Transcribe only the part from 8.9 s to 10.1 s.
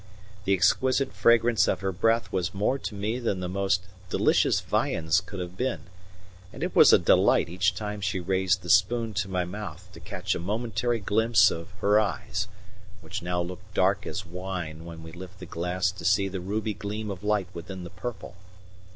to my mouth to